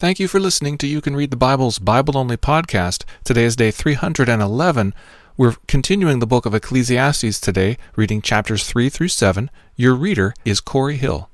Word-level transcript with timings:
Thank 0.00 0.20
you 0.20 0.28
for 0.28 0.38
listening 0.38 0.78
to 0.78 0.86
You 0.86 1.00
Can 1.00 1.16
Read 1.16 1.32
the 1.32 1.36
Bible's 1.36 1.80
Bible 1.80 2.16
Only 2.16 2.36
podcast. 2.36 3.02
Today 3.24 3.42
is 3.42 3.56
day 3.56 3.72
311. 3.72 4.94
We're 5.36 5.56
continuing 5.66 6.20
the 6.20 6.26
book 6.26 6.46
of 6.46 6.54
Ecclesiastes 6.54 7.40
today, 7.40 7.78
reading 7.96 8.22
chapters 8.22 8.62
3 8.62 8.90
through 8.90 9.08
7. 9.08 9.50
Your 9.74 9.96
reader 9.96 10.34
is 10.44 10.60
Corey 10.60 10.98
Hill. 10.98 11.28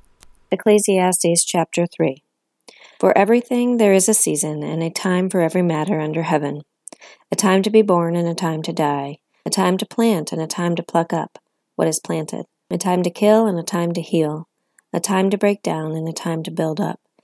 Ecclesiastes 0.51 1.45
chapter 1.45 1.85
3 1.87 2.23
For 2.99 3.17
everything 3.19 3.77
there 3.77 3.93
is 3.93 4.09
a 4.09 4.15
season, 4.15 4.63
and 4.63 4.83
a 4.83 4.89
time 4.89 5.29
for 5.29 5.43
every 5.43 5.61
matter 5.61 6.01
under 6.01 6.23
heaven, 6.23 6.63
a 7.31 7.37
time 7.37 7.61
to 7.65 7.71
be 7.71 7.83
born 7.83 8.17
and 8.17 8.27
a 8.27 8.35
time 8.35 8.63
to 8.63 8.73
die, 8.73 9.19
a 9.45 9.51
time 9.51 9.77
to 9.77 9.85
plant 9.85 10.33
and 10.33 10.41
a 10.41 10.47
time 10.47 10.75
to 10.77 10.83
pluck 10.83 11.13
up 11.13 11.39
what 11.77 11.87
is 11.87 12.01
planted, 12.03 12.47
a 12.71 12.79
time 12.79 13.03
to 13.03 13.11
kill 13.11 13.47
and 13.47 13.59
a 13.59 13.63
time 13.63 13.93
to 13.93 14.01
heal, 14.01 14.49
a 14.91 15.01
time 15.01 15.29
to 15.29 15.37
break 15.37 15.61
down 15.61 15.93
and 15.93 16.09
a 16.09 16.15
time 16.15 16.43
to 16.43 16.51
build 16.51 16.81
up 16.81 16.99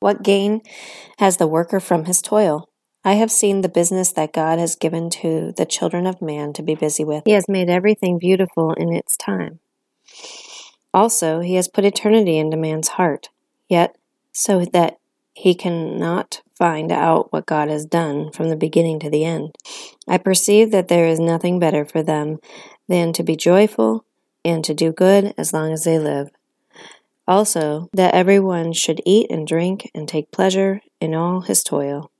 What 0.00 0.22
gain 0.22 0.60
has 1.18 1.36
the 1.36 1.48
worker 1.48 1.80
from 1.80 2.04
his 2.04 2.22
toil? 2.22 2.68
I 3.04 3.14
have 3.14 3.32
seen 3.32 3.60
the 3.60 3.68
business 3.68 4.12
that 4.12 4.32
God 4.32 4.58
has 4.58 4.76
given 4.76 5.10
to 5.10 5.52
the 5.56 5.66
children 5.66 6.06
of 6.06 6.22
man 6.22 6.52
to 6.54 6.62
be 6.62 6.74
busy 6.74 7.04
with. 7.04 7.22
He 7.24 7.32
has 7.32 7.48
made 7.48 7.70
everything 7.70 8.18
beautiful 8.18 8.72
in 8.74 8.92
its 8.92 9.16
time. 9.16 9.60
Also, 10.92 11.40
He 11.40 11.54
has 11.54 11.68
put 11.68 11.84
eternity 11.84 12.38
into 12.38 12.56
man's 12.56 12.88
heart, 12.88 13.28
yet 13.68 13.96
so 14.32 14.64
that 14.64 14.98
he 15.34 15.54
cannot 15.54 16.42
find 16.56 16.90
out 16.90 17.32
what 17.32 17.46
God 17.46 17.68
has 17.68 17.86
done 17.86 18.32
from 18.32 18.48
the 18.48 18.56
beginning 18.56 18.98
to 19.00 19.10
the 19.10 19.24
end. 19.24 19.54
I 20.08 20.18
perceive 20.18 20.72
that 20.72 20.88
there 20.88 21.06
is 21.06 21.20
nothing 21.20 21.60
better 21.60 21.84
for 21.84 22.02
them 22.02 22.38
than 22.88 23.12
to 23.12 23.22
be 23.22 23.36
joyful 23.36 24.04
and 24.44 24.64
to 24.64 24.74
do 24.74 24.90
good 24.90 25.34
as 25.38 25.52
long 25.52 25.72
as 25.72 25.84
they 25.84 25.98
live. 25.98 26.30
Also, 27.28 27.90
that 27.92 28.14
everyone 28.14 28.72
should 28.72 29.02
eat 29.04 29.30
and 29.30 29.46
drink 29.46 29.90
and 29.94 30.08
take 30.08 30.32
pleasure 30.32 30.80
in 30.98 31.14
all 31.14 31.42
his 31.42 31.62
toil. 31.62 32.10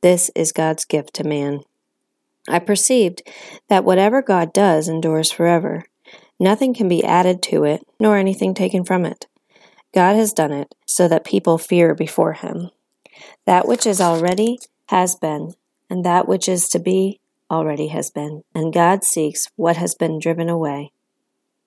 This 0.00 0.30
is 0.34 0.52
God's 0.52 0.86
gift 0.86 1.12
to 1.14 1.24
man. 1.24 1.60
I 2.48 2.60
perceived 2.60 3.22
that 3.68 3.84
whatever 3.84 4.22
God 4.22 4.54
does 4.54 4.88
endures 4.88 5.30
forever. 5.30 5.84
Nothing 6.40 6.72
can 6.72 6.88
be 6.88 7.04
added 7.04 7.42
to 7.44 7.64
it, 7.64 7.86
nor 8.00 8.16
anything 8.16 8.54
taken 8.54 8.84
from 8.84 9.04
it. 9.04 9.26
God 9.92 10.16
has 10.16 10.32
done 10.32 10.52
it 10.52 10.74
so 10.86 11.08
that 11.08 11.26
people 11.26 11.58
fear 11.58 11.94
before 11.94 12.32
him. 12.32 12.70
That 13.44 13.68
which 13.68 13.86
is 13.86 14.00
already 14.00 14.58
has 14.86 15.14
been, 15.14 15.52
and 15.90 16.04
that 16.06 16.26
which 16.26 16.48
is 16.48 16.68
to 16.70 16.78
be 16.78 17.20
already 17.50 17.88
has 17.88 18.10
been, 18.10 18.44
and 18.54 18.72
God 18.72 19.04
seeks 19.04 19.46
what 19.56 19.76
has 19.76 19.94
been 19.94 20.18
driven 20.18 20.48
away. 20.48 20.90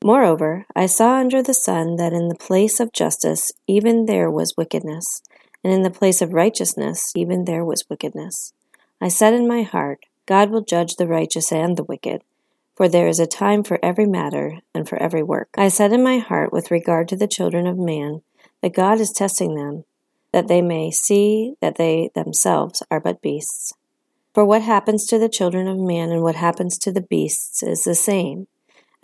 Moreover, 0.04 0.66
I 0.76 0.86
saw 0.86 1.16
under 1.16 1.42
the 1.42 1.56
sun 1.56 1.96
that 1.96 2.14
in 2.14 2.28
the 2.28 2.36
place 2.36 2.80
of 2.80 2.94
justice 2.94 3.52
even 3.68 4.06
there 4.06 4.30
was 4.30 4.54
wickedness, 4.56 5.24
and 5.64 5.74
in 5.74 5.82
the 5.82 5.90
place 5.90 6.22
of 6.22 6.34
righteousness 6.34 7.12
even 7.16 7.46
there 7.46 7.66
was 7.66 7.90
wickedness. 7.90 8.54
I 9.02 9.08
said 9.08 9.34
in 9.34 9.48
my 9.48 9.64
heart, 9.64 10.06
God 10.28 10.52
will 10.52 10.62
judge 10.62 10.96
the 10.96 11.08
righteous 11.08 11.52
and 11.52 11.76
the 11.76 11.84
wicked, 11.84 12.22
for 12.76 12.88
there 12.88 13.08
is 13.08 13.20
a 13.20 13.26
time 13.26 13.64
for 13.64 13.80
every 13.84 14.06
matter 14.06 14.60
and 14.74 14.88
for 14.88 15.02
every 15.02 15.24
work. 15.24 15.50
I 15.58 15.68
said 15.68 15.92
in 15.92 16.04
my 16.04 16.20
heart 16.20 16.54
with 16.54 16.70
regard 16.70 17.08
to 17.08 17.16
the 17.16 17.28
children 17.28 17.66
of 17.66 17.80
man, 17.80 18.22
that 18.62 18.76
God 18.76 19.00
is 19.00 19.12
testing 19.12 19.56
them, 19.56 19.84
that 20.32 20.48
they 20.48 20.62
may 20.62 20.92
see 20.92 21.56
that 21.60 21.78
they 21.78 22.12
themselves 22.14 22.84
are 22.92 23.00
but 23.00 23.22
beasts. 23.22 23.74
For 24.36 24.46
what 24.46 24.62
happens 24.62 25.08
to 25.08 25.18
the 25.18 25.30
children 25.30 25.68
of 25.68 25.80
man 25.80 26.12
and 26.12 26.22
what 26.22 26.36
happens 26.36 26.78
to 26.80 26.92
the 26.92 27.02
beasts 27.02 27.64
is 27.64 27.84
the 27.84 27.96
same 27.96 28.48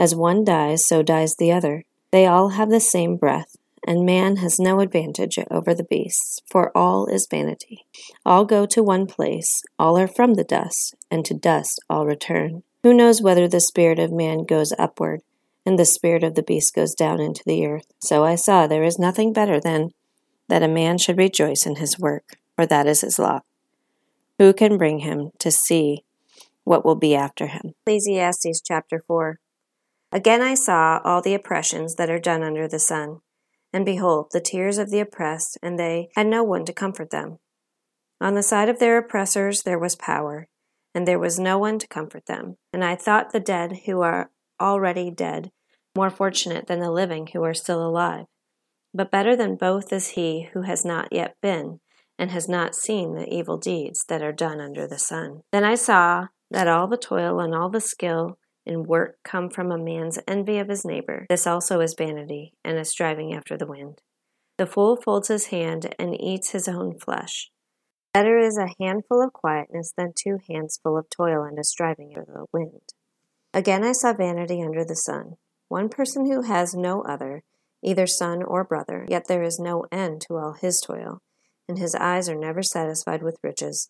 as 0.04 0.14
one 0.14 0.44
dies, 0.44 0.86
so 0.86 1.02
dies 1.02 1.34
the 1.38 1.50
other. 1.50 1.86
They 2.12 2.26
all 2.26 2.50
have 2.50 2.70
the 2.70 2.82
same 2.82 3.16
breath, 3.16 3.56
and 3.88 4.06
man 4.06 4.36
has 4.36 4.60
no 4.60 4.82
advantage 4.82 5.40
over 5.50 5.74
the 5.74 5.86
beasts, 5.86 6.42
for 6.52 6.78
all 6.78 7.06
is 7.06 7.26
vanity. 7.32 7.86
All 8.26 8.44
go 8.44 8.66
to 8.66 8.84
one 8.84 9.06
place, 9.06 9.64
all 9.80 9.98
are 9.98 10.10
from 10.10 10.34
the 10.34 10.44
dust, 10.44 10.94
and 11.10 11.24
to 11.24 11.34
dust 11.34 11.80
all 11.90 12.06
return. 12.06 12.64
Who 12.84 12.94
knows 12.94 13.22
whether 13.22 13.48
the 13.48 13.62
spirit 13.62 13.98
of 13.98 14.12
man 14.12 14.44
goes 14.44 14.74
upward, 14.78 15.22
and 15.66 15.80
the 15.80 15.86
spirit 15.86 16.26
of 16.26 16.36
the 16.36 16.44
beast 16.44 16.76
goes 16.76 16.94
down 16.94 17.22
into 17.22 17.44
the 17.46 17.66
earth? 17.66 17.88
So 18.00 18.26
I 18.26 18.36
saw 18.36 18.68
there 18.68 18.84
is 18.84 19.00
nothing 19.00 19.32
better 19.32 19.62
than 19.62 19.92
that 20.50 20.64
a 20.64 20.68
man 20.68 20.98
should 20.98 21.18
rejoice 21.18 21.66
in 21.66 21.78
his 21.78 21.98
work, 21.98 22.36
for 22.58 22.66
that 22.66 22.88
is 22.88 23.00
his 23.00 23.20
lot. 23.20 23.46
Who 24.38 24.52
can 24.52 24.78
bring 24.78 25.00
him 25.00 25.30
to 25.40 25.50
see 25.50 26.04
what 26.66 26.84
will 26.84 26.98
be 26.98 27.16
after 27.16 27.48
him? 27.48 27.72
Ecclesiastes 27.86 28.62
chapter 28.68 29.02
4. 29.08 29.40
Again 30.14 30.44
I 30.44 30.54
saw 30.54 31.00
all 31.04 31.24
the 31.24 31.34
oppressions 31.34 31.96
that 31.96 32.12
are 32.12 32.20
done 32.20 32.44
under 32.44 32.68
the 32.68 32.78
sun. 32.78 33.22
And 33.74 33.84
behold, 33.84 34.28
the 34.32 34.40
tears 34.40 34.78
of 34.78 34.92
the 34.92 35.00
oppressed, 35.00 35.58
and 35.64 35.80
they 35.80 36.10
had 36.16 36.28
no 36.28 36.44
one 36.44 36.66
to 36.66 36.74
comfort 36.74 37.10
them. 37.10 37.40
On 38.22 38.36
the 38.36 38.44
side 38.44 38.70
of 38.70 38.78
their 38.78 39.00
oppressors 39.00 39.64
there 39.64 39.80
was 39.80 39.96
power, 39.96 40.48
and 40.94 41.08
there 41.08 41.18
was 41.18 41.40
no 41.40 41.58
one 41.58 41.80
to 41.80 41.88
comfort 41.88 42.28
them. 42.28 42.58
And 42.72 42.86
I 42.86 42.96
thought 42.96 43.32
the 43.32 43.40
dead 43.40 43.80
who 43.88 44.02
are 44.02 44.30
already 44.62 45.10
dead 45.10 45.52
more 45.96 46.12
fortunate 46.12 46.68
than 46.68 46.80
the 46.80 46.92
living 46.92 47.28
who 47.34 47.44
are 47.44 47.56
still 47.56 47.84
alive. 47.84 48.28
But 48.94 49.10
better 49.10 49.36
than 49.36 49.56
both 49.56 49.92
is 49.92 50.10
he 50.10 50.50
who 50.54 50.62
has 50.62 50.86
not 50.86 51.12
yet 51.12 51.38
been, 51.42 51.80
and 52.20 52.30
has 52.30 52.48
not 52.48 52.76
seen 52.76 53.16
the 53.16 53.28
evil 53.34 53.58
deeds 53.58 54.06
that 54.10 54.22
are 54.22 54.32
done 54.32 54.62
under 54.62 54.86
the 54.86 55.00
sun. 55.00 55.42
Then 55.52 55.64
I 55.64 55.74
saw 55.74 56.28
that 56.52 56.68
all 56.68 56.86
the 56.88 56.98
toil 56.98 57.40
and 57.40 57.56
all 57.56 57.70
the 57.70 57.82
skill 57.82 58.38
and 58.66 58.88
work 58.88 59.18
come 59.24 59.50
from 59.50 59.72
a 59.72 59.78
man's 59.78 60.20
envy 60.28 60.58
of 60.60 60.70
his 60.70 60.86
neighbor. 60.86 61.26
This 61.30 61.48
also 61.48 61.80
is 61.82 61.96
vanity, 61.98 62.54
and 62.64 62.78
a 62.78 62.86
striving 62.86 63.34
after 63.34 63.58
the 63.58 63.68
wind. 63.68 64.02
The 64.58 64.68
fool 64.68 64.96
folds 64.96 65.28
his 65.28 65.48
hand 65.48 65.96
and 65.98 66.20
eats 66.20 66.52
his 66.52 66.68
own 66.68 67.00
flesh. 67.00 67.50
Better 68.14 68.38
is 68.38 68.58
a 68.58 68.74
handful 68.80 69.24
of 69.24 69.34
quietness 69.34 69.94
than 69.98 70.14
two 70.16 70.38
hands 70.48 70.80
full 70.82 70.98
of 70.98 71.10
toil 71.10 71.44
and 71.44 71.58
a 71.58 71.64
striving 71.64 72.14
after 72.16 72.32
the 72.32 72.46
wind. 72.54 72.94
Again 73.54 73.84
I 73.84 73.92
saw 73.92 74.14
vanity 74.14 74.62
under 74.62 74.86
the 74.86 74.96
sun. 74.96 75.38
One 75.68 75.90
person 75.90 76.28
who 76.28 76.44
has 76.44 76.76
no 76.76 77.02
other, 77.02 77.44
either 77.82 78.06
son 78.06 78.44
or 78.44 78.64
brother, 78.64 79.06
yet 79.10 79.28
there 79.28 79.42
is 79.42 79.60
no 79.60 79.86
end 79.92 80.22
to 80.22 80.38
all 80.38 80.54
his 80.54 80.80
toil, 80.80 81.22
and 81.68 81.80
his 81.80 81.96
eyes 81.96 82.30
are 82.30 82.36
never 82.36 82.62
satisfied 82.62 83.24
with 83.24 83.40
riches 83.42 83.90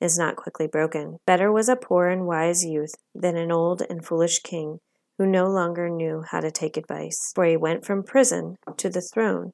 is 0.00 0.18
not 0.18 0.36
quickly 0.36 0.66
broken. 0.66 1.18
Better 1.26 1.50
was 1.50 1.68
a 1.68 1.76
poor 1.76 2.08
and 2.08 2.26
wise 2.26 2.64
youth 2.64 2.94
than 3.14 3.36
an 3.36 3.50
old 3.50 3.82
and 3.88 4.04
foolish 4.04 4.40
king 4.40 4.80
who 5.18 5.26
no 5.26 5.46
longer 5.46 5.88
knew 5.88 6.22
how 6.30 6.40
to 6.40 6.50
take 6.50 6.76
advice, 6.76 7.32
for 7.34 7.44
he 7.44 7.56
went 7.56 7.84
from 7.84 8.02
prison 8.02 8.56
to 8.76 8.90
the 8.90 9.00
throne, 9.00 9.52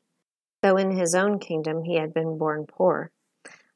though 0.63 0.77
in 0.77 0.97
his 0.97 1.15
own 1.15 1.39
kingdom 1.39 1.85
he 1.85 1.97
had 1.97 2.13
been 2.13 2.37
born 2.37 2.67
poor. 2.67 3.11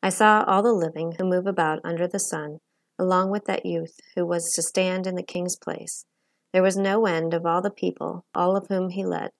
I 0.02 0.08
saw 0.08 0.44
all 0.46 0.62
the 0.62 0.72
living 0.72 1.12
who 1.12 1.24
move 1.24 1.46
about 1.46 1.80
under 1.84 2.08
the 2.08 2.18
sun, 2.18 2.58
along 2.98 3.30
with 3.30 3.44
that 3.44 3.66
youth 3.66 4.00
who 4.14 4.26
was 4.26 4.52
to 4.52 4.62
stand 4.62 5.06
in 5.06 5.14
the 5.14 5.22
king's 5.22 5.56
place. 5.56 6.04
There 6.52 6.62
was 6.62 6.76
no 6.76 7.06
end 7.06 7.34
of 7.34 7.44
all 7.44 7.62
the 7.62 7.70
people, 7.70 8.24
all 8.34 8.56
of 8.56 8.66
whom 8.68 8.90
he 8.90 9.04
led. 9.04 9.30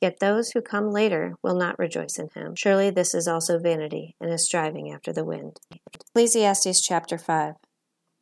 Yet 0.00 0.20
those 0.20 0.50
who 0.50 0.62
come 0.62 0.90
later 0.90 1.36
will 1.42 1.56
not 1.56 1.78
rejoice 1.78 2.18
in 2.18 2.30
him. 2.34 2.54
Surely 2.54 2.90
this 2.90 3.14
is 3.14 3.28
also 3.28 3.58
vanity 3.58 4.16
and 4.20 4.30
a 4.30 4.38
striving 4.38 4.90
after 4.90 5.12
the 5.12 5.24
wind. 5.24 5.60
Ecclesiastes 5.94 6.80
chapter 6.80 7.18
5 7.18 7.56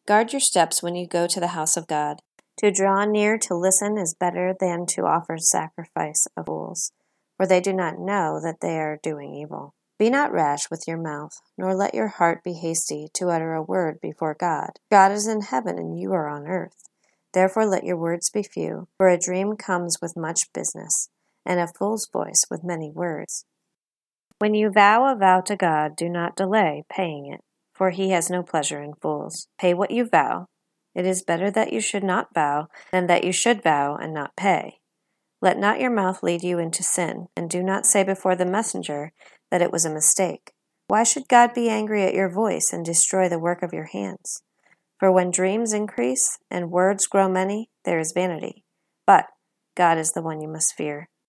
Guard 0.07 0.33
your 0.33 0.41
steps 0.41 0.83
when 0.83 0.97
you 0.97 1.07
go 1.07 1.27
to 1.27 1.39
the 1.39 1.49
house 1.49 1.77
of 1.77 1.87
God. 1.87 2.21
To 2.59 2.73
draw 2.73 3.05
near 3.05 3.39
to 3.39 3.55
listen 3.55 3.97
is 3.97 4.17
better 4.19 4.55
than 4.59 4.87
to 4.87 5.03
offer 5.03 5.39
sacrifice 5.39 6.27
of 6.37 6.47
fools, 6.47 6.91
for 7.37 7.47
they 7.47 7.61
do 7.61 7.73
not 7.73 8.01
know 8.01 8.41
that 8.43 8.61
they 8.61 8.79
are 8.79 8.99
doing 9.01 9.33
evil. 9.33 9.75
Be 9.99 10.11
not 10.11 10.33
rash 10.33 10.71
with 10.71 10.85
your 10.89 10.97
mouth, 10.97 11.41
nor 11.57 11.75
let 11.75 11.95
your 11.95 12.09
heart 12.09 12.43
be 12.43 12.55
hasty 12.55 13.09
to 13.15 13.29
utter 13.29 13.55
a 13.55 13.63
word 13.63 14.01
before 14.01 14.35
God. 14.35 14.71
God 14.91 15.13
is 15.13 15.29
in 15.29 15.43
heaven, 15.43 15.79
and 15.79 15.99
you 15.99 16.13
are 16.13 16.29
on 16.29 16.47
earth. 16.47 16.89
Therefore 17.33 17.67
let 17.67 17.85
your 17.85 17.97
words 17.97 18.31
be 18.31 18.43
few, 18.43 18.89
for 18.97 19.09
a 19.09 19.19
dream 19.19 19.57
comes 19.57 19.99
with 20.01 20.17
much 20.17 20.53
business, 20.53 21.11
and 21.49 21.59
a 21.59 21.67
fool's 21.67 22.07
voice 22.13 22.43
with 22.51 22.63
many 22.63 22.93
words. 22.95 23.47
When 24.39 24.55
you 24.55 24.71
vow 24.71 25.11
a 25.11 25.17
vow 25.17 25.41
to 25.41 25.57
God, 25.57 25.97
do 25.97 26.09
not 26.09 26.37
delay 26.37 26.85
paying 26.89 27.27
it, 27.33 27.41
for 27.75 27.91
he 27.91 28.11
has 28.11 28.31
no 28.31 28.43
pleasure 28.43 28.81
in 28.83 28.93
fools. 29.03 29.49
Pay 29.59 29.75
what 29.75 29.91
you 29.91 30.05
vow. 30.05 30.47
It 30.95 31.07
is 31.07 31.25
better 31.25 31.51
that 31.51 31.73
you 31.73 31.81
should 31.81 32.05
not 32.05 32.35
vow 32.35 32.69
than 32.93 33.07
that 33.07 33.25
you 33.25 33.33
should 33.33 33.63
vow 33.63 33.97
and 33.97 34.13
not 34.13 34.37
pay. 34.37 34.79
Let 35.41 35.59
not 35.59 35.81
your 35.81 35.91
mouth 35.91 36.23
lead 36.23 36.43
you 36.43 36.59
into 36.59 36.83
sin, 36.83 37.29
and 37.35 37.49
do 37.49 37.63
not 37.63 37.87
say 37.87 38.05
before 38.05 38.37
the 38.37 38.47
messenger 38.47 39.13
that 39.51 39.63
it 39.63 39.73
was 39.73 39.85
a 39.85 39.91
mistake. 39.91 40.53
Why 40.89 41.03
should 41.03 41.29
God 41.29 41.55
be 41.55 41.69
angry 41.69 42.03
at 42.05 42.15
your 42.15 42.31
voice 42.31 42.73
and 42.73 42.85
destroy 42.85 43.29
the 43.29 43.39
work 43.39 43.63
of 43.63 43.73
your 43.73 43.85
hands? 43.87 44.43
For 44.99 45.13
when 45.13 45.31
dreams 45.31 45.73
increase 45.73 46.39
and 46.51 46.71
words 46.71 47.07
grow 47.07 47.29
many, 47.29 47.71
there 47.85 48.01
is 48.01 48.13
vanity. 48.13 48.65
But 49.07 49.27
God 49.77 49.97
is 49.97 50.13
the 50.13 50.23
one 50.23 50.41
you 50.41 50.49
must 50.49 50.75
fear. 50.75 51.09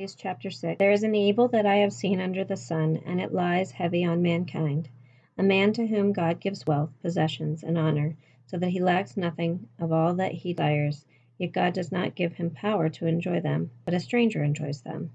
Ecclesiastes 0.00 0.22
chapter 0.22 0.50
6 0.50 0.78
There 0.78 0.92
is 0.92 1.02
an 1.02 1.14
evil 1.14 1.48
that 1.48 1.66
I 1.66 1.76
have 1.76 1.92
seen 1.92 2.22
under 2.22 2.42
the 2.42 2.56
sun, 2.56 3.02
and 3.04 3.20
it 3.20 3.34
lies 3.34 3.70
heavy 3.70 4.02
on 4.02 4.22
mankind. 4.22 4.88
A 5.36 5.42
man 5.42 5.74
to 5.74 5.86
whom 5.86 6.14
God 6.14 6.40
gives 6.40 6.66
wealth, 6.66 6.90
possessions, 7.02 7.62
and 7.62 7.76
honor, 7.76 8.16
so 8.46 8.56
that 8.56 8.70
he 8.70 8.80
lacks 8.80 9.18
nothing 9.18 9.68
of 9.78 9.92
all 9.92 10.14
that 10.14 10.32
he 10.32 10.54
desires, 10.54 11.04
yet 11.36 11.52
God 11.52 11.74
does 11.74 11.92
not 11.92 12.14
give 12.14 12.32
him 12.32 12.48
power 12.48 12.88
to 12.88 13.04
enjoy 13.04 13.40
them, 13.40 13.72
but 13.84 13.92
a 13.92 14.00
stranger 14.00 14.42
enjoys 14.42 14.80
them. 14.80 15.10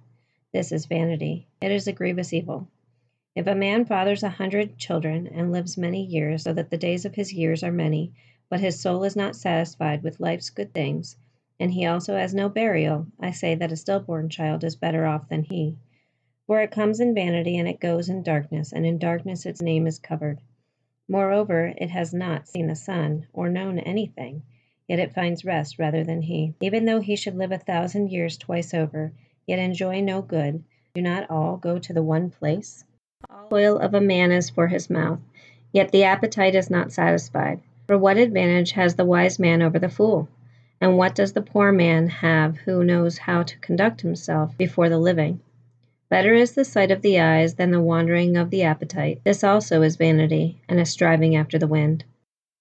This 0.51 0.71
is 0.71 0.85
vanity. 0.85 1.47
It 1.59 1.71
is 1.71 1.87
a 1.87 1.91
grievous 1.91 2.31
evil. 2.31 2.67
If 3.33 3.47
a 3.47 3.55
man 3.55 3.85
fathers 3.85 4.21
a 4.21 4.29
hundred 4.29 4.77
children, 4.77 5.25
and 5.25 5.51
lives 5.51 5.79
many 5.79 6.05
years, 6.05 6.43
so 6.43 6.53
that 6.53 6.69
the 6.69 6.77
days 6.77 7.05
of 7.05 7.15
his 7.15 7.33
years 7.33 7.63
are 7.63 7.71
many, 7.71 8.13
but 8.49 8.59
his 8.59 8.79
soul 8.79 9.03
is 9.03 9.15
not 9.15 9.35
satisfied 9.35 10.03
with 10.03 10.19
life's 10.19 10.51
good 10.51 10.75
things, 10.75 11.17
and 11.59 11.71
he 11.71 11.85
also 11.85 12.15
has 12.15 12.33
no 12.33 12.49
burial, 12.49 13.07
I 13.19 13.31
say 13.31 13.55
that 13.55 13.71
a 13.71 13.77
stillborn 13.77 14.29
child 14.29 14.63
is 14.63 14.75
better 14.75 15.05
off 15.05 15.29
than 15.29 15.43
he. 15.43 15.77
For 16.47 16.61
it 16.61 16.71
comes 16.71 16.99
in 16.99 17.15
vanity, 17.15 17.57
and 17.57 17.67
it 17.67 17.79
goes 17.79 18.09
in 18.09 18.23
darkness, 18.23 18.73
and 18.73 18.85
in 18.85 18.97
darkness 18.97 19.45
its 19.45 19.61
name 19.61 19.87
is 19.87 19.97
covered. 19.97 20.39
Moreover, 21.07 21.73
it 21.77 21.89
has 21.91 22.13
not 22.13 22.47
seen 22.47 22.67
the 22.67 22.75
sun, 22.75 23.27
or 23.31 23.49
known 23.49 23.79
anything, 23.79 24.41
yet 24.87 24.99
it 24.99 25.13
finds 25.13 25.45
rest 25.45 25.79
rather 25.79 26.03
than 26.03 26.21
he. 26.21 26.53
Even 26.59 26.85
though 26.85 26.99
he 26.99 27.15
should 27.15 27.35
live 27.35 27.51
a 27.51 27.57
thousand 27.57 28.11
years 28.11 28.37
twice 28.37 28.73
over, 28.73 29.11
yet 29.47 29.59
enjoy 29.59 30.01
no 30.01 30.21
good, 30.21 30.63
do 30.93 31.01
not 31.01 31.29
all 31.29 31.57
go 31.57 31.79
to 31.79 31.93
the 31.93 32.03
one 32.03 32.29
place? 32.29 32.83
All 33.29 33.47
oil 33.51 33.77
of 33.77 33.93
a 33.93 34.01
man 34.01 34.31
is 34.31 34.49
for 34.49 34.67
his 34.67 34.89
mouth, 34.89 35.19
yet 35.71 35.91
the 35.91 36.03
appetite 36.03 36.55
is 36.55 36.69
not 36.69 36.91
satisfied. 36.91 37.61
For 37.87 37.97
what 37.97 38.17
advantage 38.17 38.71
has 38.71 38.95
the 38.95 39.05
wise 39.05 39.37
man 39.39 39.61
over 39.61 39.77
the 39.77 39.89
fool? 39.89 40.27
And 40.85 40.99
what 40.99 41.15
does 41.15 41.33
the 41.33 41.41
poor 41.41 41.71
man 41.71 42.09
have 42.09 42.57
who 42.57 42.83
knows 42.83 43.17
how 43.17 43.41
to 43.41 43.57
conduct 43.57 44.01
himself 44.01 44.55
before 44.55 44.87
the 44.87 44.99
living? 44.99 45.39
Better 46.09 46.35
is 46.35 46.51
the 46.51 46.63
sight 46.63 46.91
of 46.91 47.01
the 47.01 47.19
eyes 47.19 47.55
than 47.55 47.71
the 47.71 47.81
wandering 47.81 48.37
of 48.37 48.51
the 48.51 48.61
appetite. 48.61 49.19
This 49.23 49.43
also 49.43 49.81
is 49.81 49.95
vanity, 49.95 50.61
and 50.69 50.79
a 50.79 50.85
striving 50.85 51.35
after 51.35 51.57
the 51.57 51.65
wind. 51.65 52.03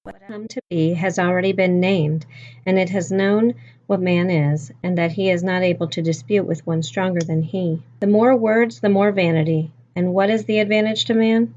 What 0.04 0.26
come 0.26 0.48
to 0.48 0.62
be 0.70 0.94
has 0.94 1.18
already 1.18 1.52
been 1.52 1.80
named, 1.80 2.24
and 2.64 2.78
it 2.78 2.88
has 2.88 3.12
known 3.12 3.56
what 3.88 4.00
man 4.00 4.30
is, 4.30 4.72
and 4.82 4.96
that 4.96 5.12
he 5.12 5.28
is 5.28 5.44
not 5.44 5.60
able 5.60 5.88
to 5.88 6.00
dispute 6.00 6.46
with 6.46 6.66
one 6.66 6.82
stronger 6.82 7.20
than 7.20 7.42
he. 7.42 7.82
The 8.00 8.06
more 8.06 8.34
words, 8.34 8.80
the 8.80 8.88
more 8.88 9.12
vanity. 9.12 9.70
And 9.94 10.14
what 10.14 10.30
is 10.30 10.46
the 10.46 10.60
advantage 10.60 11.04
to 11.04 11.14
man? 11.14 11.52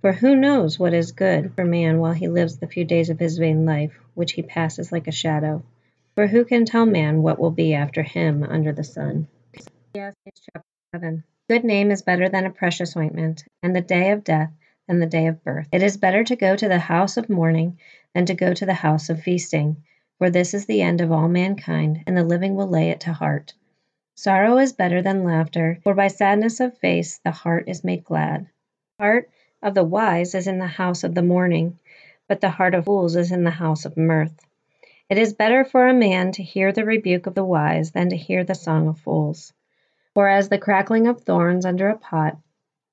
For 0.00 0.12
who 0.12 0.36
knows 0.36 0.78
what 0.78 0.94
is 0.94 1.10
good 1.10 1.54
for 1.54 1.64
man 1.64 1.98
while 1.98 2.12
he 2.12 2.28
lives 2.28 2.58
the 2.58 2.68
few 2.68 2.84
days 2.84 3.10
of 3.10 3.18
his 3.18 3.36
vain 3.36 3.66
life, 3.66 3.98
which 4.14 4.30
he 4.34 4.42
passes 4.42 4.92
like 4.92 5.08
a 5.08 5.10
shadow? 5.10 5.64
For 6.14 6.28
who 6.28 6.44
can 6.44 6.64
tell 6.64 6.86
man 6.86 7.22
what 7.22 7.40
will 7.40 7.50
be 7.50 7.74
after 7.74 8.04
him 8.04 8.44
under 8.44 8.70
the 8.70 8.84
sun? 8.84 9.26
Ecclesiastes 9.52 10.46
chapter 10.52 10.68
7. 10.94 11.24
Good 11.50 11.64
name 11.64 11.90
is 11.90 12.02
better 12.02 12.28
than 12.28 12.46
a 12.46 12.50
precious 12.50 12.96
ointment, 12.96 13.42
and 13.64 13.74
the 13.74 13.80
day 13.80 14.12
of 14.12 14.22
death 14.22 14.52
than 14.86 15.00
the 15.00 15.06
day 15.06 15.26
of 15.26 15.42
birth. 15.42 15.66
It 15.72 15.82
is 15.82 15.96
better 15.96 16.22
to 16.22 16.36
go 16.36 16.54
to 16.54 16.68
the 16.68 16.78
house 16.78 17.16
of 17.16 17.28
mourning 17.28 17.80
than 18.14 18.26
to 18.26 18.34
go 18.34 18.54
to 18.54 18.64
the 18.64 18.74
house 18.74 19.10
of 19.10 19.22
feasting, 19.22 19.78
for 20.18 20.30
this 20.30 20.54
is 20.54 20.66
the 20.66 20.82
end 20.82 21.00
of 21.00 21.10
all 21.10 21.26
mankind, 21.26 22.04
and 22.06 22.16
the 22.16 22.22
living 22.22 22.54
will 22.54 22.68
lay 22.68 22.90
it 22.90 23.00
to 23.00 23.12
heart. 23.12 23.52
Sorrow 24.14 24.58
is 24.58 24.72
better 24.72 25.02
than 25.02 25.24
laughter, 25.24 25.80
for 25.82 25.94
by 25.94 26.06
sadness 26.06 26.60
of 26.60 26.78
face 26.78 27.18
the 27.24 27.32
heart 27.32 27.64
is 27.66 27.82
made 27.82 28.04
glad. 28.04 28.46
The 29.00 29.04
Heart 29.04 29.30
of 29.62 29.74
the 29.74 29.82
wise 29.82 30.36
is 30.36 30.46
in 30.46 30.60
the 30.60 30.68
house 30.68 31.02
of 31.02 31.16
the 31.16 31.22
mourning, 31.22 31.80
but 32.28 32.40
the 32.40 32.50
heart 32.50 32.74
of 32.74 32.84
fools 32.84 33.16
is 33.16 33.32
in 33.32 33.42
the 33.42 33.50
house 33.50 33.84
of 33.84 33.96
mirth. 33.96 34.46
It 35.10 35.18
is 35.18 35.34
better 35.34 35.64
for 35.64 35.86
a 35.86 35.92
man 35.94 36.32
to 36.32 36.42
hear 36.42 36.72
the 36.72 36.84
rebuke 36.84 37.26
of 37.26 37.34
the 37.34 37.44
wise 37.44 37.90
than 37.90 38.08
to 38.08 38.16
hear 38.16 38.42
the 38.42 38.54
song 38.54 38.88
of 38.88 38.98
fools. 38.98 39.52
For 40.14 40.28
as 40.28 40.48
the 40.48 40.58
crackling 40.58 41.06
of 41.06 41.20
thorns 41.20 41.66
under 41.66 41.88
a 41.88 41.98
pot, 41.98 42.38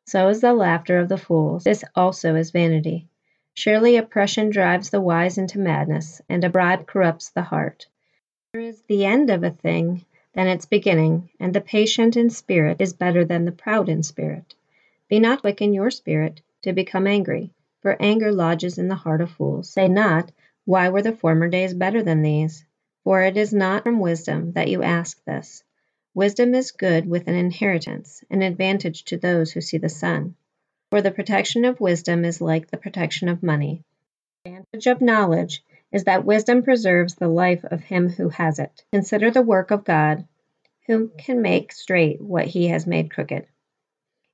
so 0.05 0.27
is 0.27 0.41
the 0.41 0.53
laughter 0.53 0.97
of 0.97 1.07
the 1.07 1.17
fools. 1.17 1.63
This 1.63 1.85
also 1.95 2.35
is 2.35 2.51
vanity. 2.51 3.07
Surely 3.53 3.95
oppression 3.95 4.49
drives 4.49 4.89
the 4.89 4.99
wise 4.99 5.37
into 5.37 5.59
madness, 5.59 6.21
and 6.27 6.43
a 6.43 6.49
bribe 6.49 6.85
corrupts 6.85 7.29
the 7.29 7.43
heart. 7.43 7.87
There 8.51 8.61
is 8.61 8.81
the 8.81 9.05
end 9.05 9.29
of 9.29 9.43
a 9.43 9.51
thing 9.51 10.05
than 10.33 10.47
its 10.47 10.65
beginning, 10.65 11.29
and 11.39 11.53
the 11.53 11.61
patient 11.61 12.17
in 12.17 12.29
spirit 12.29 12.81
is 12.81 12.91
better 12.91 13.23
than 13.23 13.45
the 13.45 13.51
proud 13.53 13.87
in 13.87 14.03
spirit. 14.03 14.53
Be 15.07 15.19
not 15.19 15.41
quick 15.41 15.61
in 15.61 15.73
your 15.73 15.91
spirit 15.91 16.41
to 16.63 16.73
become 16.73 17.07
angry, 17.07 17.51
for 17.81 17.95
anger 18.01 18.33
lodges 18.33 18.77
in 18.77 18.89
the 18.89 18.95
heart 18.95 19.21
of 19.21 19.31
fools. 19.31 19.69
Say 19.69 19.87
not, 19.87 20.31
Why 20.65 20.89
were 20.89 21.01
the 21.01 21.15
former 21.15 21.47
days 21.47 21.73
better 21.73 22.03
than 22.03 22.21
these? 22.21 22.65
For 23.03 23.23
it 23.23 23.35
is 23.35 23.53
not 23.53 23.83
from 23.83 23.99
wisdom 23.99 24.51
that 24.53 24.67
you 24.67 24.83
ask 24.83 25.23
this. 25.25 25.63
Wisdom 26.13 26.53
is 26.53 26.71
good 26.71 27.09
with 27.09 27.27
an 27.27 27.35
inheritance, 27.35 28.23
an 28.29 28.41
advantage 28.41 29.05
to 29.05 29.17
those 29.17 29.51
who 29.51 29.61
see 29.61 29.77
the 29.77 29.89
sun. 29.89 30.35
For 30.91 31.01
the 31.01 31.11
protection 31.11 31.65
of 31.65 31.79
wisdom 31.79 32.25
is 32.25 32.41
like 32.41 32.69
the 32.69 32.77
protection 32.77 33.29
of 33.29 33.41
money. 33.41 33.83
The 34.43 34.51
advantage 34.51 34.87
of 34.87 35.01
knowledge 35.01 35.63
is 35.91 36.03
that 36.03 36.25
wisdom 36.25 36.63
preserves 36.63 37.15
the 37.15 37.27
life 37.27 37.63
of 37.63 37.81
him 37.81 38.09
who 38.09 38.29
has 38.29 38.59
it. 38.59 38.83
Consider 38.91 39.31
the 39.31 39.41
work 39.41 39.71
of 39.71 39.83
God, 39.83 40.27
who 40.87 41.09
can 41.17 41.41
make 41.41 41.71
straight 41.71 42.21
what 42.21 42.45
he 42.45 42.67
has 42.67 42.85
made 42.85 43.11
crooked. 43.11 43.47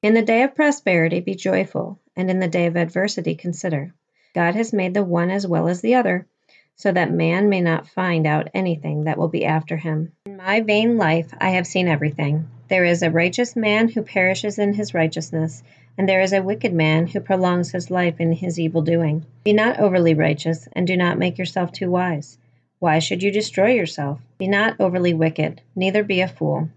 In 0.01 0.13
the 0.13 0.21
day 0.21 0.43
of 0.43 0.55
prosperity 0.55 1.19
be 1.19 1.35
joyful, 1.35 1.99
and 2.15 2.29
in 2.29 2.39
the 2.39 2.47
day 2.47 2.65
of 2.65 2.75
adversity 2.75 3.35
consider. 3.35 3.93
God 4.37 4.53
has 4.53 4.71
made 4.71 4.93
the 4.93 5.03
one 5.03 5.31
as 5.31 5.47
well 5.47 5.67
as 5.67 5.81
the 5.81 5.95
other, 5.95 6.27
so 6.75 6.91
that 6.91 7.11
man 7.11 7.49
may 7.49 7.59
not 7.59 7.87
find 7.87 8.27
out 8.27 8.49
anything 8.53 9.05
that 9.05 9.17
will 9.17 9.29
be 9.29 9.43
after 9.43 9.77
him. 9.77 10.11
In 10.27 10.37
my 10.37 10.61
vain 10.61 10.95
life 10.95 11.33
I 11.41 11.49
have 11.49 11.65
seen 11.65 11.87
everything. 11.87 12.47
There 12.67 12.85
is 12.85 13.01
a 13.01 13.09
righteous 13.09 13.55
man 13.55 13.89
who 13.89 14.03
perishes 14.03 14.59
in 14.59 14.73
his 14.73 14.93
righteousness, 14.93 15.63
and 15.97 16.07
there 16.07 16.21
is 16.21 16.33
a 16.33 16.43
wicked 16.43 16.71
man 16.71 17.07
who 17.07 17.19
prolongs 17.19 17.71
his 17.71 17.89
life 17.89 18.21
in 18.21 18.31
his 18.31 18.59
evil 18.59 18.83
doing. 18.83 19.25
Be 19.43 19.53
not 19.53 19.79
overly 19.79 20.13
righteous, 20.13 20.69
and 20.73 20.85
do 20.85 20.95
not 20.95 21.17
make 21.17 21.39
yourself 21.39 21.71
too 21.71 21.89
wise. 21.89 22.37
Why 22.77 22.99
should 22.99 23.23
you 23.23 23.31
destroy 23.31 23.71
yourself? 23.71 24.21
Be 24.37 24.47
not 24.47 24.79
overly 24.79 25.15
wicked, 25.15 25.61
neither 25.75 26.03
be 26.03 26.21
a 26.21 26.27
fool. 26.27 26.69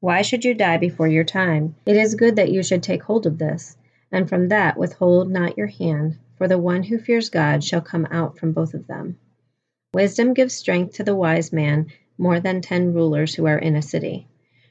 Why 0.00 0.20
should 0.20 0.44
you 0.44 0.52
die 0.52 0.76
before 0.76 1.08
your 1.08 1.24
time? 1.24 1.76
It 1.86 1.96
is 1.96 2.14
good 2.14 2.36
that 2.36 2.52
you 2.52 2.62
should 2.62 2.82
take 2.82 3.04
hold 3.04 3.24
of 3.24 3.38
this, 3.38 3.78
and 4.12 4.28
from 4.28 4.48
that 4.48 4.76
withhold 4.76 5.30
not 5.30 5.56
your 5.56 5.68
hand, 5.68 6.18
for 6.36 6.48
the 6.48 6.58
one 6.58 6.82
who 6.82 6.98
fears 6.98 7.30
God 7.30 7.64
shall 7.64 7.80
come 7.80 8.06
out 8.10 8.38
from 8.38 8.52
both 8.52 8.74
of 8.74 8.86
them. 8.86 9.18
Wisdom 9.94 10.34
gives 10.34 10.54
strength 10.54 10.94
to 10.94 11.04
the 11.04 11.14
wise 11.14 11.52
man 11.52 11.86
more 12.18 12.40
than 12.40 12.60
ten 12.60 12.92
rulers 12.92 13.34
who 13.34 13.46
are 13.46 13.58
in 13.58 13.76
a 13.76 13.82
city. 13.82 14.26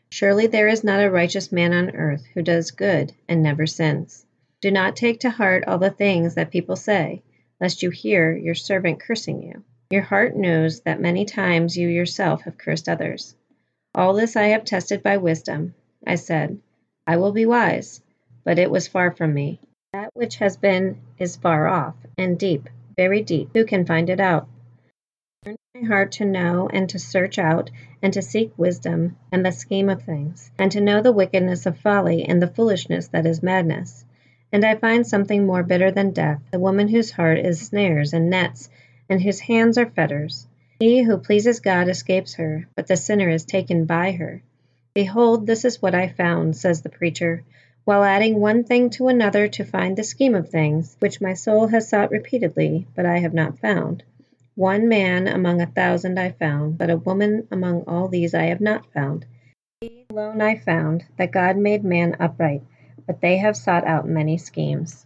Surely 0.09 0.47
there 0.47 0.67
is 0.67 0.83
not 0.83 1.03
a 1.03 1.09
righteous 1.09 1.51
man 1.51 1.73
on 1.73 1.95
earth 1.95 2.25
who 2.33 2.41
does 2.41 2.71
good 2.71 3.11
and 3.27 3.41
never 3.41 3.65
sins. 3.65 4.25
Do 4.61 4.71
not 4.71 4.95
take 4.95 5.19
to 5.21 5.29
heart 5.29 5.65
all 5.67 5.77
the 5.77 5.89
things 5.89 6.35
that 6.35 6.51
people 6.51 6.75
say, 6.75 7.21
lest 7.59 7.83
you 7.83 7.89
hear 7.89 8.35
your 8.35 8.55
servant 8.55 8.99
cursing 8.99 9.41
you. 9.41 9.63
Your 9.89 10.03
heart 10.03 10.35
knows 10.35 10.81
that 10.81 11.01
many 11.01 11.25
times 11.25 11.77
you 11.77 11.87
yourself 11.87 12.43
have 12.43 12.57
cursed 12.57 12.89
others. 12.89 13.35
All 13.93 14.13
this 14.13 14.35
I 14.35 14.47
have 14.47 14.65
tested 14.65 15.03
by 15.03 15.17
wisdom. 15.17 15.73
I 16.05 16.15
said, 16.15 16.59
I 17.07 17.17
will 17.17 17.31
be 17.31 17.45
wise, 17.45 18.01
but 18.43 18.59
it 18.59 18.69
was 18.71 18.87
far 18.87 19.11
from 19.11 19.33
me. 19.33 19.59
That 19.95 20.11
which 20.13 20.35
has 20.39 20.57
been 20.57 20.97
is 21.19 21.37
far 21.37 21.69
off, 21.69 21.95
and 22.17 22.37
deep, 22.37 22.67
very 22.97 23.21
deep. 23.21 23.51
Who 23.53 23.63
can 23.63 23.85
find 23.85 24.09
it 24.09 24.19
out? 24.19 24.45
Turn 25.45 25.55
my 25.73 25.87
heart 25.87 26.11
to 26.13 26.25
know 26.25 26.67
and 26.67 26.89
to 26.89 26.99
search 26.99 27.39
out 27.39 27.71
and 28.01 28.11
to 28.11 28.21
seek 28.21 28.51
wisdom 28.57 29.15
and 29.31 29.45
the 29.45 29.53
scheme 29.53 29.87
of 29.87 30.03
things, 30.03 30.51
and 30.59 30.69
to 30.73 30.81
know 30.81 31.01
the 31.01 31.13
wickedness 31.13 31.65
of 31.65 31.77
folly 31.77 32.25
and 32.25 32.41
the 32.41 32.49
foolishness 32.49 33.07
that 33.07 33.25
is 33.25 33.41
madness. 33.41 34.03
And 34.51 34.65
I 34.65 34.75
find 34.75 35.07
something 35.07 35.45
more 35.45 35.63
bitter 35.63 35.91
than 35.91 36.11
death, 36.11 36.41
the 36.51 36.59
woman 36.59 36.89
whose 36.89 37.11
heart 37.11 37.39
is 37.39 37.61
snares 37.61 38.11
and 38.11 38.29
nets, 38.29 38.69
and 39.07 39.21
whose 39.21 39.39
hands 39.39 39.77
are 39.77 39.85
fetters. 39.85 40.45
He 40.77 41.03
who 41.03 41.19
pleases 41.19 41.61
God 41.61 41.87
escapes 41.87 42.33
her, 42.33 42.67
but 42.75 42.87
the 42.87 42.97
sinner 42.97 43.29
is 43.29 43.45
taken 43.45 43.85
by 43.85 44.11
her. 44.11 44.43
Behold, 44.93 45.47
this 45.47 45.63
is 45.63 45.81
what 45.81 45.95
I 45.95 46.09
found, 46.09 46.57
says 46.57 46.81
the 46.81 46.89
preacher, 46.89 47.45
while 47.85 48.03
adding 48.03 48.39
one 48.39 48.63
thing 48.63 48.89
to 48.89 49.07
another 49.07 49.47
to 49.47 49.63
find 49.63 49.95
the 49.95 50.03
scheme 50.03 50.35
of 50.35 50.49
things, 50.49 50.97
which 50.99 51.21
my 51.21 51.33
soul 51.33 51.67
has 51.67 51.87
sought 51.87 52.11
repeatedly, 52.11 52.85
but 52.95 53.05
I 53.05 53.19
have 53.19 53.33
not 53.33 53.59
found. 53.59 54.03
One 54.55 54.89
man 54.89 55.27
among 55.27 55.61
a 55.61 55.67
thousand 55.67 56.19
I 56.19 56.31
found, 56.31 56.77
but 56.77 56.89
a 56.89 56.97
woman 56.97 57.47
among 57.51 57.83
all 57.83 58.07
these 58.07 58.33
I 58.33 58.45
have 58.45 58.61
not 58.61 58.91
found. 58.91 59.25
He 59.81 60.05
alone 60.09 60.41
I 60.41 60.55
found, 60.55 61.05
that 61.17 61.31
God 61.31 61.57
made 61.57 61.83
man 61.83 62.15
upright, 62.19 62.63
but 63.05 63.21
they 63.21 63.37
have 63.37 63.55
sought 63.55 63.85
out 63.85 64.07
many 64.07 64.37
schemes. 64.37 65.05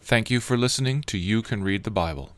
Thank 0.00 0.30
you 0.30 0.40
for 0.40 0.56
listening 0.56 1.02
to 1.02 1.18
You 1.18 1.42
Can 1.42 1.62
Read 1.64 1.84
the 1.84 1.90
Bible. 1.90 2.30